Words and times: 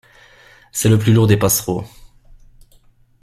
C'est 0.71 0.89
le 0.89 0.97
plus 0.97 1.13
lourd 1.13 1.27
des 1.27 1.37
passereaux. 1.37 1.83